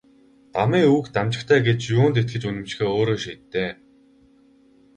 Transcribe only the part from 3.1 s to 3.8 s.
шийд дээ.